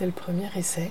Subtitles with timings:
[0.00, 0.90] c'est le premier essai.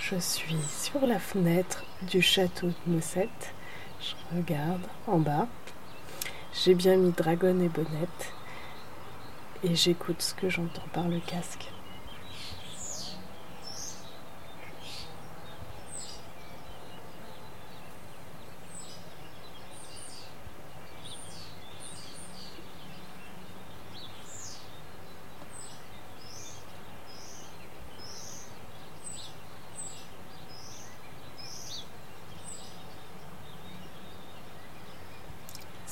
[0.00, 3.52] Je suis sur la fenêtre du château de Moussette.
[4.00, 5.48] Je regarde en bas.
[6.52, 8.32] J'ai bien mis dragon et bonnette.
[9.64, 11.72] Et j'écoute ce que j'entends par le casque.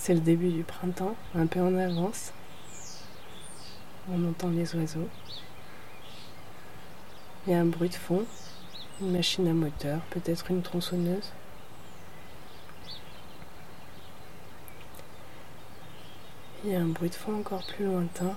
[0.09, 2.33] C'est le début du printemps, un peu en avance.
[4.11, 5.07] On entend les oiseaux.
[7.47, 8.25] Il y a un bruit de fond,
[9.03, 11.31] une machine à moteur, peut-être une tronçonneuse.
[16.65, 18.35] Il y a un bruit de fond encore plus lointain,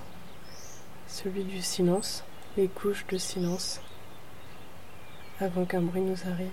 [1.08, 2.26] celui du silence,
[2.58, 3.80] les couches de silence,
[5.40, 6.52] avant qu'un bruit nous arrive.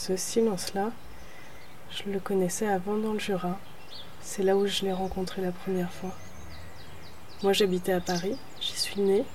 [0.00, 0.92] Ce silence-là,
[1.90, 3.58] je le connaissais avant dans le Jura.
[4.22, 6.14] C'est là où je l'ai rencontré la première fois.
[7.42, 9.26] Moi j'habitais à Paris, j'y suis née,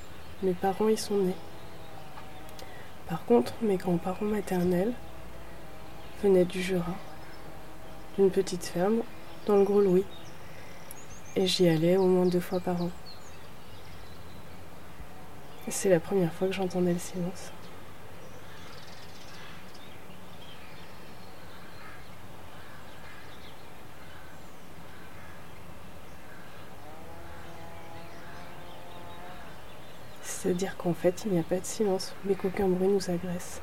[0.41, 1.35] mes parents y sont nés.
[3.07, 4.93] Par contre, mes grands-parents maternels
[6.23, 6.95] venaient du Jura,
[8.17, 9.03] d'une petite ferme
[9.45, 10.05] dans le Gros Louis.
[11.35, 12.89] Et j'y allais au moins deux fois par an.
[15.67, 17.51] C'est la première fois que j'entendais le silence.
[30.35, 33.61] C'est-à-dire qu'en fait, il n'y a pas de silence, mais qu'aucun bruit nous agresse.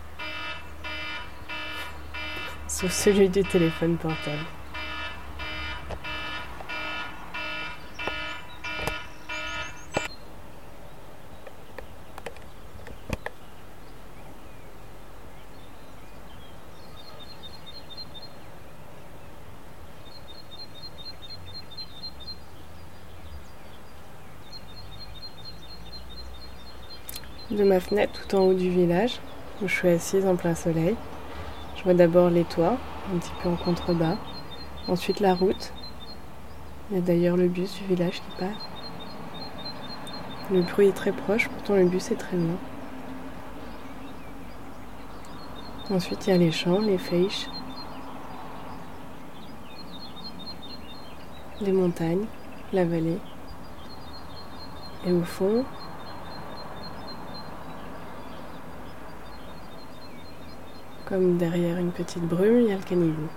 [2.66, 4.43] Sauf celui du téléphone portable.
[27.56, 29.20] De ma fenêtre tout en haut du village,
[29.60, 30.96] où je suis assise en plein soleil.
[31.76, 32.78] Je vois d'abord les toits,
[33.12, 34.16] un petit peu en contrebas,
[34.88, 35.72] ensuite la route.
[36.91, 38.68] Il y a d'ailleurs le bus du village qui part.
[40.50, 42.56] Le bruit est très proche, pourtant le bus est très loin.
[45.91, 47.48] Ensuite, il y a les champs, les feiches,
[51.60, 52.26] les montagnes,
[52.72, 53.18] la vallée.
[55.06, 55.64] Et au fond,
[61.12, 63.28] Comme derrière une petite brume, il y a le caniveau.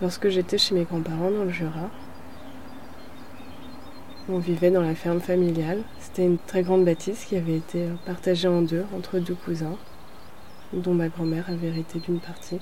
[0.00, 1.90] Lorsque j'étais chez mes grands-parents dans le Jura,
[4.30, 5.82] on vivait dans la ferme familiale.
[5.98, 9.76] C'était une très grande bâtisse qui avait été partagée en deux entre deux cousins,
[10.72, 12.60] dont ma grand-mère avait hérité d'une partie.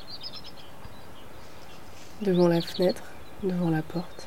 [2.23, 3.05] Devant la fenêtre,
[3.45, 4.27] devant la porte,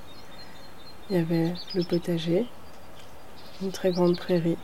[1.10, 2.48] il y avait le potager,
[3.62, 4.58] une très grande prairie,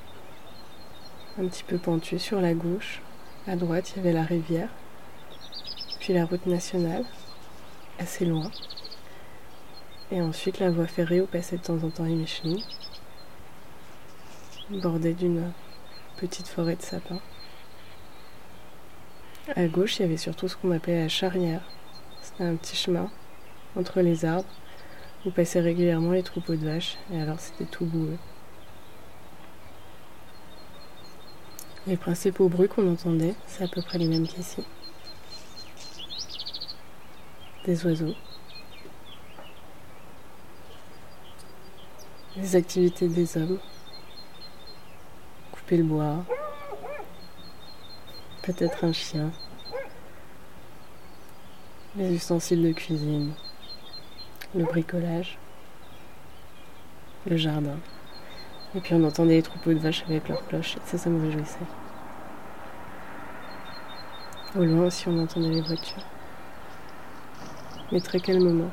[1.38, 3.02] un petit peu pentue sur la gauche,
[3.48, 4.70] à droite, il y avait la rivière,
[6.00, 7.06] puis la route nationale,
[8.00, 8.52] assez loin.
[10.12, 12.58] Et ensuite la voie ferrée où passaient de temps en temps les Michelin,
[14.70, 15.52] bordée d'une
[16.18, 17.22] petite forêt de sapins.
[19.56, 21.62] À gauche, il y avait surtout ce qu'on appelait la charnière.
[22.22, 23.10] C'était un petit chemin
[23.76, 24.50] entre les arbres
[25.26, 28.18] où passaient régulièrement les troupeaux de vaches, et alors c'était tout boueux.
[31.90, 34.64] Les principaux bruits qu'on entendait, c'est à peu près les mêmes qu'ici.
[37.66, 38.14] Des oiseaux.
[42.38, 43.58] Les activités des hommes.
[45.52, 46.24] Couper le bois.
[48.44, 49.32] Peut-être un chien.
[51.96, 53.34] Les ustensiles de cuisine.
[54.54, 55.40] Le bricolage.
[57.26, 57.80] Le jardin.
[58.76, 60.78] Et puis on entendait les troupeaux de vaches avec leurs cloches.
[60.86, 61.66] Ça, ça me réjouissait.
[64.56, 66.04] Au loin aussi, on entendait les voitures.
[67.92, 68.72] Mais très calmement.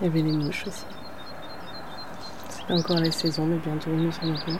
[0.00, 0.84] Il y avait les mouches aussi.
[2.48, 4.58] C'est pas encore la saison, mais bientôt nous en avons.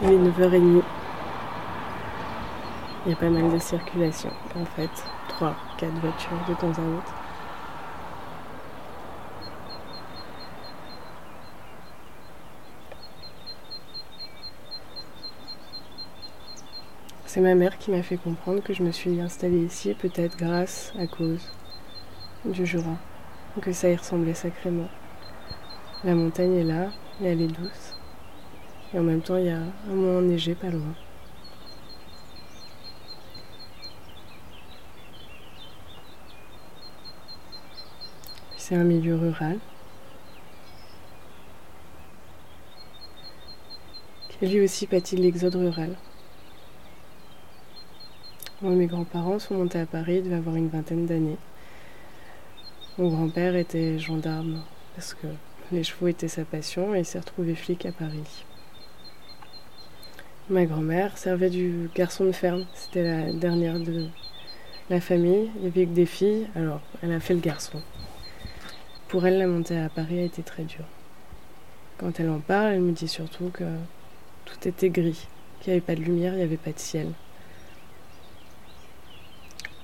[0.00, 0.82] Il est 9h30.
[3.04, 4.90] Il y a pas mal de circulation en fait.
[5.28, 7.02] 3, 4 voitures de temps en temps.
[17.26, 20.92] C'est ma mère qui m'a fait comprendre que je me suis installée ici peut-être grâce
[20.98, 21.52] à cause
[22.44, 22.96] du Jura,
[23.60, 24.88] que ça y ressemblait sacrément.
[26.04, 26.86] La montagne est là
[27.20, 27.97] et elle est douce.
[28.94, 30.94] Et en même temps, il y a un moment enneigé pas loin.
[38.56, 39.58] C'est un milieu rural
[44.28, 45.96] qui lui aussi pâtit de l'exode rural.
[48.60, 51.38] Mes grands-parents sont montés à Paris, ils devaient avoir une vingtaine d'années.
[52.98, 54.62] Mon grand-père était gendarme
[54.94, 55.28] parce que
[55.70, 58.44] les chevaux étaient sa passion et il s'est retrouvé flic à Paris.
[60.50, 62.64] Ma grand-mère servait du garçon de ferme.
[62.72, 64.06] C'était la dernière de
[64.88, 65.50] la famille.
[65.56, 67.82] Il n'y avait que des filles, alors elle a fait le garçon.
[69.08, 70.86] Pour elle, la montée à Paris a été très dure.
[71.98, 73.64] Quand elle en parle, elle me dit surtout que
[74.46, 75.28] tout était gris,
[75.60, 77.08] qu'il n'y avait pas de lumière, il n'y avait pas de ciel.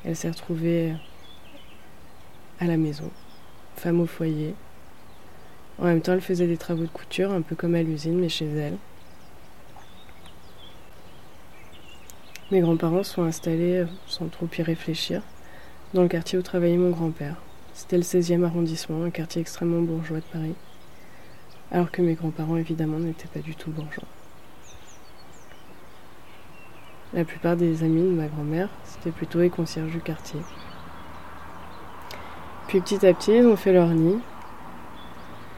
[0.02, 0.94] Elle s'est retrouvée
[2.58, 3.10] à la maison,
[3.76, 4.54] femme au foyer.
[5.78, 8.30] En même temps, elle faisait des travaux de couture, un peu comme à l'usine, mais
[8.30, 8.78] chez elle.
[12.54, 15.22] Mes grands-parents sont installés, sans trop y réfléchir,
[15.92, 17.34] dans le quartier où travaillait mon grand-père.
[17.72, 20.54] C'était le 16e arrondissement, un quartier extrêmement bourgeois de Paris.
[21.72, 24.06] Alors que mes grands-parents, évidemment, n'étaient pas du tout bourgeois.
[27.12, 30.38] La plupart des amis de ma grand-mère, c'était plutôt les concierges du quartier.
[32.68, 34.20] Puis petit à petit, ils ont fait leur nid.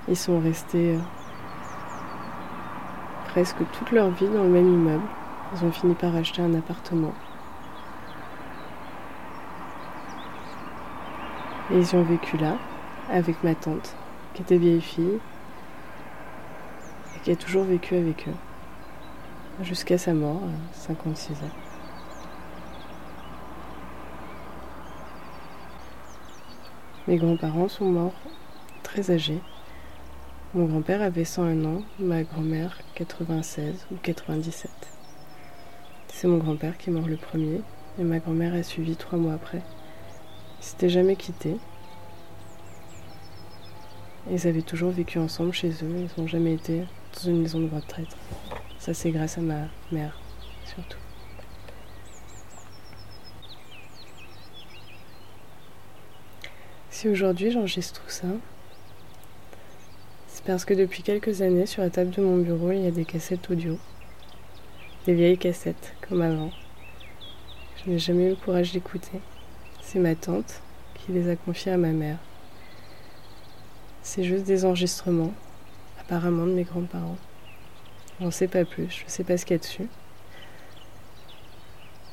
[0.08, 1.00] Ils sont restés euh,
[3.28, 5.04] presque toute leur vie dans le même immeuble.
[5.54, 7.14] Ils ont fini par acheter un appartement.
[11.70, 12.56] Et ils ont vécu là,
[13.10, 13.94] avec ma tante,
[14.34, 15.20] qui était vieille fille,
[17.16, 21.50] et qui a toujours vécu avec eux, jusqu'à sa mort, à 56 ans.
[27.08, 28.20] Mes grands-parents sont morts
[28.82, 29.40] très âgés.
[30.54, 34.95] Mon grand-père avait 101 ans, ma grand-mère 96 ou 97.
[36.18, 37.60] C'est mon grand-père qui est mort le premier,
[37.98, 39.60] et ma grand-mère a suivi trois mois après.
[40.58, 41.58] Ils s'étaient jamais quittés.
[44.30, 46.08] Ils avaient toujours vécu ensemble chez eux.
[46.08, 48.08] Ils n'ont jamais été dans une maison de retraite.
[48.78, 50.18] Ça, c'est grâce à ma mère,
[50.64, 50.96] surtout.
[56.88, 58.28] Si aujourd'hui j'enregistre tout ça,
[60.28, 62.90] c'est parce que depuis quelques années, sur la table de mon bureau, il y a
[62.90, 63.76] des cassettes audio.
[65.06, 66.50] Des vieilles cassettes, comme avant.
[67.76, 69.20] Je n'ai jamais eu le courage d'écouter.
[69.80, 70.60] C'est ma tante
[70.94, 72.18] qui les a confiées à ma mère.
[74.02, 75.32] C'est juste des enregistrements,
[76.00, 77.18] apparemment de mes grands-parents.
[78.20, 79.86] J'en sais pas plus, je sais pas ce qu'il y a dessus.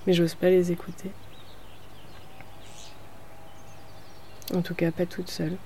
[0.06, 1.10] Mais j'ose pas les écouter.
[4.54, 5.58] En tout cas, pas toute seule.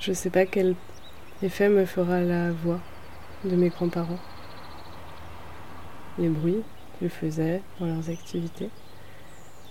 [0.00, 0.74] Je sais pas quel
[1.40, 2.80] effet me fera la voix
[3.44, 4.18] de mes grands-parents.
[6.18, 6.62] Les bruits
[6.98, 8.70] qu'ils faisaient dans leurs activités.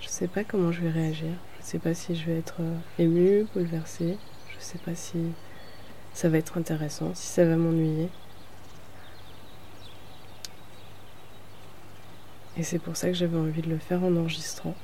[0.02, 1.32] Je sais pas comment je vais réagir.
[1.60, 4.18] Je sais pas si je vais être euh, émue, bouleversée.
[4.50, 5.18] Je sais pas si
[6.14, 8.10] ça va être intéressant, si ça va m'ennuyer.
[12.58, 14.76] Et c'est pour ça que j'avais envie de le faire en enregistrant.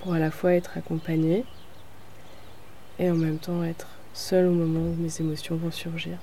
[0.00, 1.44] Pour à la fois être accompagnée
[2.98, 6.18] et en même temps être seule au moment où mes émotions vont surgir.